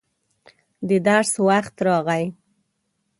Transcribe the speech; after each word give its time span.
د 0.87 0.89
درس 1.07 1.31
وخت 1.47 1.75
راغی. 1.87 2.25